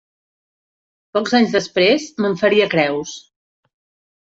Pocs 1.17 1.35
anys 1.41 1.53
després, 1.57 2.09
me'n 2.25 2.41
faria 2.41 2.69
creus. 2.75 3.15